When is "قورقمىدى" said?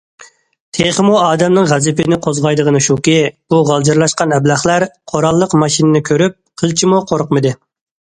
7.13-7.53